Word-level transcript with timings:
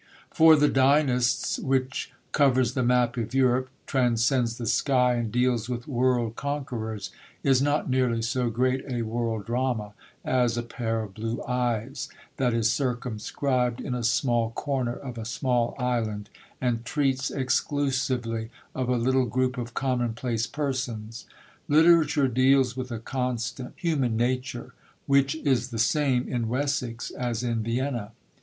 For 0.31 0.55
The 0.55 0.67
Dynasts, 0.67 1.59
which 1.59 2.11
covers 2.31 2.73
the 2.73 2.81
map 2.81 3.17
of 3.17 3.35
Europe, 3.35 3.69
transcends 3.85 4.57
the 4.57 4.65
sky, 4.65 5.13
and 5.13 5.31
deals 5.31 5.69
with 5.69 5.87
world 5.87 6.35
conquerors, 6.35 7.11
is 7.43 7.61
not 7.61 7.87
nearly 7.87 8.23
so 8.23 8.49
great 8.49 8.83
a 8.91 9.03
world 9.03 9.45
drama 9.45 9.93
as 10.25 10.57
A 10.57 10.63
Pair 10.63 11.03
of 11.03 11.13
Blue 11.13 11.43
Eyes, 11.43 12.09
that 12.37 12.51
is 12.51 12.73
circumscribed 12.73 13.79
in 13.79 13.93
a 13.93 14.03
small 14.03 14.49
corner 14.55 14.95
of 14.95 15.19
a 15.19 15.23
small 15.23 15.75
island, 15.77 16.31
and 16.59 16.83
treats 16.83 17.29
exclusively 17.29 18.49
of 18.73 18.89
a 18.89 18.97
little 18.97 19.25
group 19.27 19.55
of 19.55 19.75
commonplace 19.75 20.47
persons. 20.47 21.27
Literature 21.67 22.27
deals 22.27 22.75
with 22.75 22.89
a 22.91 22.97
constant 22.97 23.73
human 23.77 24.17
nature, 24.17 24.73
which 25.05 25.35
is 25.35 25.69
the 25.69 25.77
same 25.77 26.27
in 26.27 26.49
Wessex 26.49 27.11
as 27.11 27.43
in 27.43 27.61
Vienna. 27.61 28.13